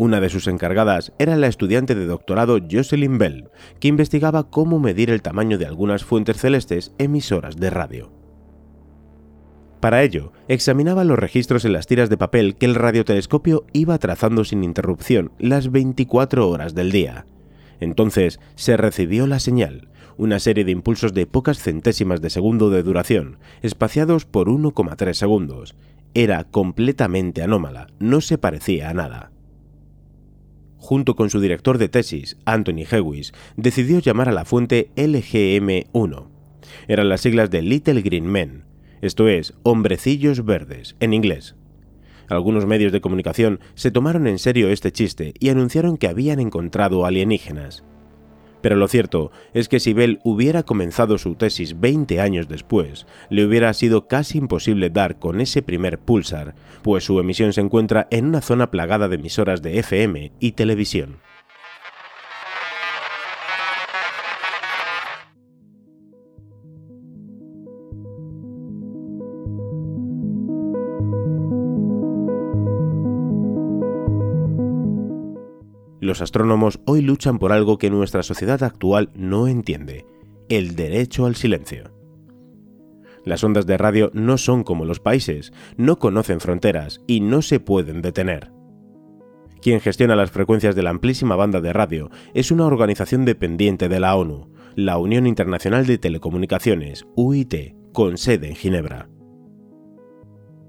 Una 0.00 0.22
de 0.22 0.30
sus 0.30 0.46
encargadas 0.46 1.12
era 1.18 1.36
la 1.36 1.46
estudiante 1.46 1.94
de 1.94 2.06
doctorado 2.06 2.58
Jocelyn 2.58 3.18
Bell, 3.18 3.50
que 3.80 3.88
investigaba 3.88 4.48
cómo 4.48 4.78
medir 4.78 5.10
el 5.10 5.20
tamaño 5.20 5.58
de 5.58 5.66
algunas 5.66 6.04
fuentes 6.04 6.38
celestes 6.38 6.94
emisoras 6.96 7.58
de 7.58 7.68
radio. 7.68 8.10
Para 9.78 10.02
ello, 10.02 10.32
examinaba 10.48 11.04
los 11.04 11.18
registros 11.18 11.66
en 11.66 11.74
las 11.74 11.86
tiras 11.86 12.08
de 12.08 12.16
papel 12.16 12.56
que 12.56 12.64
el 12.64 12.76
radiotelescopio 12.76 13.66
iba 13.74 13.98
trazando 13.98 14.46
sin 14.46 14.64
interrupción 14.64 15.32
las 15.38 15.70
24 15.70 16.48
horas 16.48 16.74
del 16.74 16.92
día. 16.92 17.26
Entonces 17.78 18.40
se 18.54 18.78
recibió 18.78 19.26
la 19.26 19.38
señal, 19.38 19.90
una 20.16 20.38
serie 20.38 20.64
de 20.64 20.72
impulsos 20.72 21.12
de 21.12 21.26
pocas 21.26 21.58
centésimas 21.58 22.22
de 22.22 22.30
segundo 22.30 22.70
de 22.70 22.82
duración, 22.82 23.36
espaciados 23.60 24.24
por 24.24 24.48
1,3 24.48 25.12
segundos. 25.12 25.74
Era 26.14 26.44
completamente 26.44 27.42
anómala, 27.42 27.88
no 27.98 28.22
se 28.22 28.38
parecía 28.38 28.88
a 28.88 28.94
nada. 28.94 29.32
Junto 30.80 31.14
con 31.14 31.30
su 31.30 31.40
director 31.40 31.78
de 31.78 31.88
tesis, 31.88 32.38
Anthony 32.46 32.84
Hewis, 32.90 33.32
decidió 33.56 34.00
llamar 34.00 34.28
a 34.28 34.32
la 34.32 34.44
fuente 34.44 34.90
LGM-1. 34.96 36.26
Eran 36.88 37.08
las 37.08 37.20
siglas 37.20 37.50
de 37.50 37.62
Little 37.62 38.02
Green 38.02 38.26
Men, 38.26 38.64
esto 39.00 39.28
es, 39.28 39.54
hombrecillos 39.62 40.44
verdes, 40.44 40.96
en 41.00 41.14
inglés. 41.14 41.54
Algunos 42.28 42.66
medios 42.66 42.92
de 42.92 43.00
comunicación 43.00 43.60
se 43.74 43.90
tomaron 43.90 44.26
en 44.26 44.38
serio 44.38 44.68
este 44.68 44.92
chiste 44.92 45.34
y 45.38 45.48
anunciaron 45.48 45.96
que 45.96 46.08
habían 46.08 46.38
encontrado 46.38 47.04
alienígenas. 47.04 47.84
Pero 48.60 48.76
lo 48.76 48.88
cierto 48.88 49.30
es 49.54 49.68
que 49.68 49.80
si 49.80 49.92
Bell 49.92 50.20
hubiera 50.24 50.62
comenzado 50.62 51.18
su 51.18 51.34
tesis 51.34 51.80
20 51.80 52.20
años 52.20 52.48
después, 52.48 53.06
le 53.28 53.44
hubiera 53.44 53.72
sido 53.72 54.06
casi 54.06 54.38
imposible 54.38 54.90
dar 54.90 55.18
con 55.18 55.40
ese 55.40 55.62
primer 55.62 55.98
pulsar, 55.98 56.54
pues 56.82 57.04
su 57.04 57.18
emisión 57.20 57.52
se 57.52 57.60
encuentra 57.60 58.06
en 58.10 58.26
una 58.26 58.40
zona 58.40 58.70
plagada 58.70 59.08
de 59.08 59.16
emisoras 59.16 59.62
de 59.62 59.78
FM 59.78 60.32
y 60.40 60.52
televisión. 60.52 61.18
Los 76.10 76.22
astrónomos 76.22 76.80
hoy 76.86 77.02
luchan 77.02 77.38
por 77.38 77.52
algo 77.52 77.78
que 77.78 77.88
nuestra 77.88 78.24
sociedad 78.24 78.64
actual 78.64 79.10
no 79.14 79.46
entiende, 79.46 80.06
el 80.48 80.74
derecho 80.74 81.24
al 81.24 81.36
silencio. 81.36 81.92
Las 83.24 83.44
ondas 83.44 83.64
de 83.64 83.78
radio 83.78 84.10
no 84.12 84.36
son 84.36 84.64
como 84.64 84.84
los 84.84 84.98
países, 84.98 85.52
no 85.76 86.00
conocen 86.00 86.40
fronteras 86.40 87.00
y 87.06 87.20
no 87.20 87.42
se 87.42 87.60
pueden 87.60 88.02
detener. 88.02 88.50
Quien 89.62 89.80
gestiona 89.80 90.16
las 90.16 90.32
frecuencias 90.32 90.74
de 90.74 90.82
la 90.82 90.90
amplísima 90.90 91.36
banda 91.36 91.60
de 91.60 91.72
radio 91.72 92.10
es 92.34 92.50
una 92.50 92.66
organización 92.66 93.24
dependiente 93.24 93.88
de 93.88 94.00
la 94.00 94.16
ONU, 94.16 94.50
la 94.74 94.98
Unión 94.98 95.28
Internacional 95.28 95.86
de 95.86 95.98
Telecomunicaciones, 95.98 97.06
UIT, 97.14 97.54
con 97.92 98.18
sede 98.18 98.48
en 98.48 98.56
Ginebra. 98.56 99.08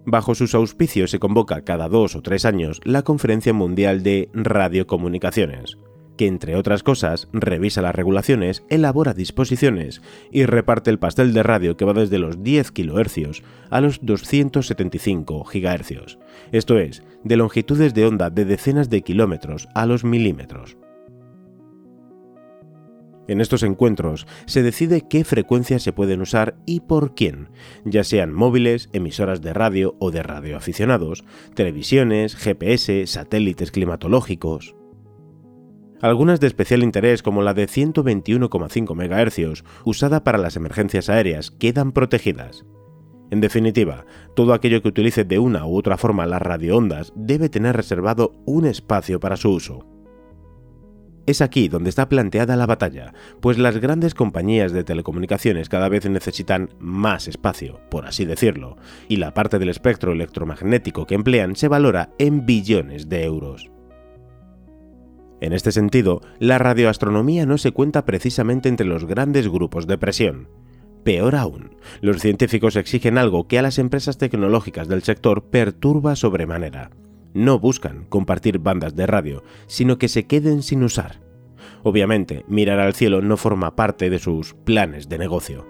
Bajo 0.05 0.34
sus 0.34 0.55
auspicios 0.55 1.12
se 1.12 1.20
convoca 1.20 1.62
cada 1.62 1.88
dos 1.88 2.15
o 2.15 2.22
tres 2.22 2.46
años 2.46 2.81
la 2.84 3.03
Conferencia 3.03 3.53
Mundial 3.53 4.01
de 4.01 4.29
Radiocomunicaciones, 4.34 5.77
que 6.17 6.27
entre 6.27 6.55
otras 6.55 6.81
cosas 6.81 7.27
revisa 7.34 7.84
las 7.84 7.93
regulaciones, 7.93 8.63
elabora 8.70 9.13
disposiciones 9.13 10.01
y 10.31 10.46
reparte 10.46 10.89
el 10.89 11.00
pastel 11.00 11.34
de 11.34 11.43
radio 11.43 11.77
que 11.77 11.86
va 11.86 11.93
desde 11.93 12.17
los 12.17 12.41
10 12.43 12.72
kHz 12.72 13.43
a 13.70 13.79
los 13.79 14.03
275 14.03 15.43
GHz, 15.43 16.17
esto 16.51 16.79
es, 16.79 17.03
de 17.24 17.38
longitudes 17.38 17.93
de 17.93 18.05
onda 18.05 18.31
de 18.31 18.46
decenas 18.46 18.89
de 18.89 19.03
kilómetros 19.03 19.67
a 19.75 19.86
los 19.86 20.03
milímetros. 20.03 20.77
En 23.28 23.40
estos 23.40 23.63
encuentros 23.63 24.28
se 24.46 24.63
decide 24.63 25.08
qué 25.08 25.24
frecuencias 25.24 25.84
se 25.84 25.94
pueden 25.94 26.22
usar 26.22 26.56
y 26.66 26.82
por 26.82 27.13
quién, 27.16 27.50
ya 27.86 28.04
sean 28.04 28.34
móviles, 28.34 28.90
emisoras 28.94 29.42
de 29.42 29.54
radio 29.54 29.96
o 30.00 30.12
de 30.12 30.24
radioaficionados, 30.24 31.24
televisiones, 31.54 32.36
GPS, 32.36 33.06
satélites 33.08 33.72
climatológicos. 33.72 34.75
Algunas 36.01 36.40
de 36.40 36.48
especial 36.48 36.82
interés 36.82 37.22
como 37.22 37.44
la 37.44 37.54
de 37.54 37.68
121,5 37.68 38.96
MHz, 38.96 39.63
usada 39.86 40.24
para 40.24 40.40
las 40.40 40.56
emergencias 40.56 41.10
aéreas, 41.10 41.51
quedan 41.51 41.92
protegidas. 41.92 42.66
En 43.30 43.40
definitiva, 43.40 44.06
todo 44.36 44.54
aquello 44.54 44.82
que 44.82 44.90
utilice 44.90 45.24
de 45.24 45.38
una 45.38 45.66
u 45.66 45.78
otra 45.78 45.98
forma 45.98 46.25
las 46.25 46.42
radioondas 46.42 47.13
debe 47.16 47.50
tener 47.50 47.78
reservado 47.78 48.34
un 48.46 48.66
espacio 48.66 49.20
para 49.20 49.38
su 49.38 49.51
uso. 49.51 49.86
Es 51.28 51.42
aquí 51.42 51.68
donde 51.68 51.90
está 51.90 52.10
planteada 52.10 52.56
la 52.56 52.66
batalla, 52.66 53.13
pues 53.42 53.58
las 53.58 53.78
grandes 53.78 54.16
compañías 54.16 54.72
de 54.72 54.84
telecomunicaciones 54.84 55.70
cada 55.70 55.88
vez 55.88 56.10
necesitan 56.10 56.70
más 56.80 57.28
espacio, 57.28 57.80
por 57.90 58.08
así 58.08 58.25
decirlo, 58.25 58.78
y 59.08 59.18
la 59.18 59.34
parte 59.34 59.60
del 59.60 59.70
espectro 59.70 60.13
electromagnético 60.13 61.06
que 61.06 61.16
emplean 61.16 61.56
se 61.56 61.68
valora 61.68 62.10
en 62.18 62.46
billones 62.46 63.08
de 63.08 63.24
euros. 63.24 63.70
En 65.42 65.54
este 65.54 65.72
sentido, 65.72 66.22
la 66.40 66.58
radioastronomía 66.58 67.46
no 67.46 67.58
se 67.58 67.72
cuenta 67.72 68.06
precisamente 68.06 68.70
entre 68.70 68.86
los 68.86 69.06
grandes 69.06 69.48
grupos 69.48 69.88
de 69.88 69.98
presión. 69.98 70.50
Peor 71.04 71.36
aún, 71.36 71.75
los 72.01 72.20
científicos 72.20 72.75
exigen 72.75 73.18
algo 73.18 73.48
que 73.48 73.58
a 73.58 73.63
las 73.63 73.80
empresas 73.80 74.20
tecnológicas 74.20 74.88
del 74.88 75.01
sector 75.01 75.46
perturba 75.50 76.16
sobremanera, 76.16 76.92
no 77.33 77.59
buscan 77.59 78.05
compartir 78.09 78.59
bandas 78.59 78.96
de 78.96 79.07
radio, 79.07 79.44
sino 79.67 79.98
que 79.98 80.07
se 80.07 80.27
queden 80.27 80.63
sin 80.63 80.83
usar. 80.83 81.22
Obviamente, 81.83 82.46
mirar 82.48 82.79
al 82.79 82.94
cielo 82.94 83.22
no 83.22 83.37
forma 83.37 83.75
parte 83.75 84.09
de 84.09 84.20
sus 84.20 84.53
planes 84.53 85.09
de 85.09 85.17
negocio. 85.17 85.65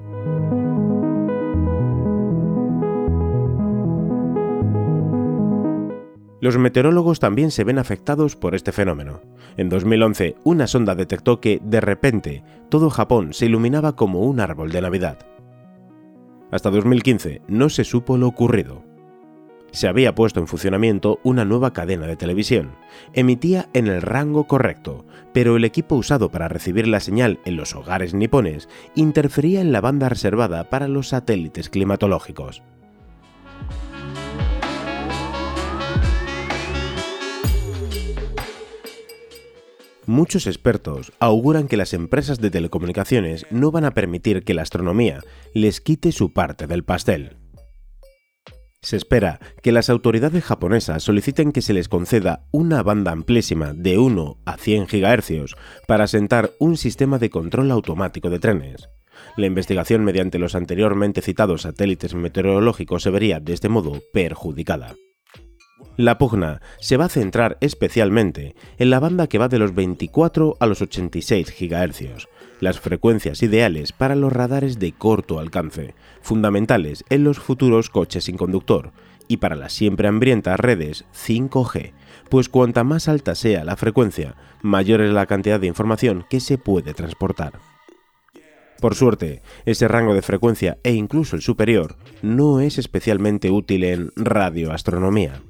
Los 6.41 6.57
meteorólogos 6.57 7.19
también 7.19 7.51
se 7.51 7.63
ven 7.63 7.77
afectados 7.77 8.35
por 8.35 8.55
este 8.55 8.71
fenómeno. 8.71 9.21
En 9.57 9.69
2011, 9.69 10.37
una 10.43 10.65
sonda 10.65 10.95
detectó 10.95 11.39
que, 11.39 11.61
de 11.63 11.81
repente, 11.81 12.43
todo 12.69 12.89
Japón 12.89 13.33
se 13.33 13.45
iluminaba 13.45 13.95
como 13.95 14.21
un 14.21 14.39
árbol 14.39 14.71
de 14.71 14.81
Navidad. 14.81 15.19
Hasta 16.49 16.71
2015 16.71 17.43
no 17.47 17.69
se 17.69 17.83
supo 17.83 18.17
lo 18.17 18.27
ocurrido 18.27 18.90
se 19.71 19.87
había 19.87 20.13
puesto 20.15 20.39
en 20.39 20.47
funcionamiento 20.47 21.19
una 21.23 21.45
nueva 21.45 21.73
cadena 21.73 22.07
de 22.07 22.15
televisión. 22.15 22.75
Emitía 23.13 23.69
en 23.73 23.87
el 23.87 24.01
rango 24.01 24.45
correcto, 24.45 25.05
pero 25.33 25.55
el 25.55 25.65
equipo 25.65 25.95
usado 25.95 26.29
para 26.29 26.47
recibir 26.47 26.87
la 26.87 26.99
señal 26.99 27.39
en 27.45 27.55
los 27.55 27.75
hogares 27.75 28.13
nipones 28.13 28.69
interfería 28.95 29.61
en 29.61 29.71
la 29.71 29.81
banda 29.81 30.09
reservada 30.09 30.69
para 30.69 30.87
los 30.87 31.09
satélites 31.09 31.69
climatológicos. 31.69 32.61
Muchos 40.07 40.47
expertos 40.47 41.13
auguran 41.19 41.67
que 41.67 41.77
las 41.77 41.93
empresas 41.93 42.39
de 42.41 42.49
telecomunicaciones 42.49 43.45
no 43.49 43.71
van 43.71 43.85
a 43.85 43.91
permitir 43.91 44.43
que 44.43 44.53
la 44.53 44.63
astronomía 44.63 45.21
les 45.53 45.79
quite 45.79 46.11
su 46.11 46.33
parte 46.33 46.67
del 46.67 46.83
pastel. 46.83 47.40
Se 48.83 48.97
espera 48.97 49.39
que 49.61 49.71
las 49.71 49.91
autoridades 49.91 50.43
japonesas 50.43 51.03
soliciten 51.03 51.51
que 51.51 51.61
se 51.61 51.73
les 51.73 51.87
conceda 51.87 52.47
una 52.49 52.81
banda 52.81 53.11
amplísima 53.11 53.73
de 53.73 53.99
1 53.99 54.39
a 54.43 54.57
100 54.57 54.87
GHz 54.87 55.55
para 55.87 56.05
asentar 56.05 56.49
un 56.59 56.77
sistema 56.77 57.19
de 57.19 57.29
control 57.29 57.69
automático 57.69 58.31
de 58.31 58.39
trenes. 58.39 58.89
La 59.37 59.45
investigación 59.45 60.03
mediante 60.03 60.39
los 60.39 60.55
anteriormente 60.55 61.21
citados 61.21 61.61
satélites 61.61 62.15
meteorológicos 62.15 63.03
se 63.03 63.11
vería 63.11 63.39
de 63.39 63.53
este 63.53 63.69
modo 63.69 64.01
perjudicada. 64.13 64.95
La 66.01 66.17
pugna 66.17 66.61
se 66.79 66.97
va 66.97 67.05
a 67.05 67.09
centrar 67.09 67.59
especialmente 67.61 68.55
en 68.79 68.89
la 68.89 68.99
banda 68.99 69.27
que 69.27 69.37
va 69.37 69.49
de 69.49 69.59
los 69.59 69.75
24 69.75 70.57
a 70.59 70.65
los 70.65 70.81
86 70.81 71.53
GHz, 71.59 72.27
las 72.59 72.79
frecuencias 72.79 73.43
ideales 73.43 73.91
para 73.91 74.15
los 74.15 74.33
radares 74.33 74.79
de 74.79 74.93
corto 74.93 75.37
alcance, 75.37 75.93
fundamentales 76.23 77.05
en 77.11 77.23
los 77.23 77.37
futuros 77.37 77.91
coches 77.91 78.23
sin 78.23 78.35
conductor, 78.35 78.93
y 79.27 79.37
para 79.37 79.55
las 79.55 79.73
siempre 79.73 80.07
hambrientas 80.07 80.59
redes 80.59 81.05
5G, 81.13 81.93
pues 82.31 82.49
cuanta 82.49 82.83
más 82.83 83.07
alta 83.07 83.35
sea 83.35 83.63
la 83.63 83.75
frecuencia, 83.75 84.35
mayor 84.63 85.01
es 85.01 85.13
la 85.13 85.27
cantidad 85.27 85.59
de 85.59 85.67
información 85.67 86.25
que 86.31 86.39
se 86.39 86.57
puede 86.57 86.95
transportar. 86.95 87.59
Por 88.79 88.95
suerte, 88.95 89.43
ese 89.67 89.87
rango 89.87 90.15
de 90.15 90.23
frecuencia 90.23 90.79
e 90.81 90.93
incluso 90.93 91.35
el 91.35 91.43
superior 91.43 91.97
no 92.23 92.59
es 92.59 92.79
especialmente 92.79 93.51
útil 93.51 93.83
en 93.83 94.11
radioastronomía. 94.15 95.43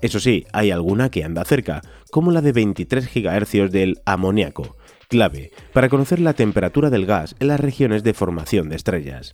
Eso 0.00 0.20
sí, 0.20 0.46
hay 0.52 0.70
alguna 0.70 1.10
que 1.10 1.24
anda 1.24 1.44
cerca, 1.44 1.82
como 2.10 2.30
la 2.30 2.40
de 2.40 2.52
23 2.52 3.12
GHz 3.12 3.72
del 3.72 4.00
amoníaco, 4.06 4.76
clave 5.08 5.50
para 5.72 5.88
conocer 5.88 6.20
la 6.20 6.34
temperatura 6.34 6.90
del 6.90 7.06
gas 7.06 7.34
en 7.40 7.48
las 7.48 7.60
regiones 7.60 8.04
de 8.04 8.14
formación 8.14 8.68
de 8.68 8.76
estrellas. 8.76 9.32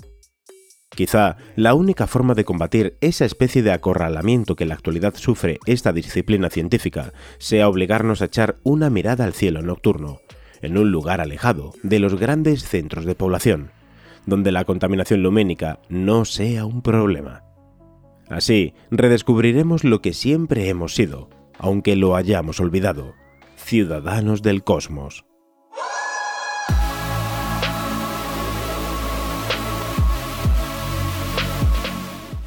Quizá 0.94 1.36
la 1.56 1.74
única 1.74 2.06
forma 2.06 2.34
de 2.34 2.44
combatir 2.44 2.96
esa 3.00 3.24
especie 3.24 3.62
de 3.62 3.72
acorralamiento 3.72 4.54
que 4.54 4.62
en 4.62 4.68
la 4.68 4.76
actualidad 4.76 5.14
sufre 5.16 5.58
esta 5.66 5.92
disciplina 5.92 6.50
científica 6.50 7.12
sea 7.38 7.68
obligarnos 7.68 8.22
a 8.22 8.26
echar 8.26 8.56
una 8.62 8.90
mirada 8.90 9.24
al 9.24 9.34
cielo 9.34 9.60
nocturno, 9.60 10.20
en 10.62 10.78
un 10.78 10.92
lugar 10.92 11.20
alejado 11.20 11.72
de 11.82 11.98
los 11.98 12.14
grandes 12.18 12.62
centros 12.62 13.04
de 13.04 13.16
población, 13.16 13.72
donde 14.24 14.52
la 14.52 14.64
contaminación 14.64 15.22
lumínica 15.22 15.80
no 15.88 16.24
sea 16.24 16.64
un 16.64 16.80
problema. 16.80 17.42
Así, 18.28 18.74
redescubriremos 18.90 19.84
lo 19.84 20.00
que 20.00 20.12
siempre 20.12 20.68
hemos 20.68 20.94
sido, 20.94 21.28
aunque 21.58 21.96
lo 21.96 22.16
hayamos 22.16 22.60
olvidado, 22.60 23.14
ciudadanos 23.56 24.42
del 24.42 24.64
cosmos. 24.64 25.24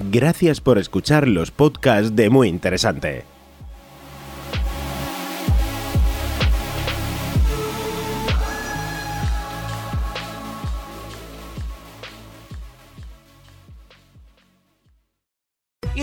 Gracias 0.10 0.62
por 0.62 0.78
escuchar 0.78 1.28
los 1.28 1.52
podcasts 1.52 2.16
de 2.16 2.30
Muy 2.30 2.48
Interesante. 2.48 3.37